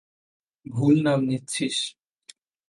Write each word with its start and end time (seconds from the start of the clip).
ভুল 0.65 0.95
নাম 1.03 1.19
নিচ্ছিস। 1.25 1.77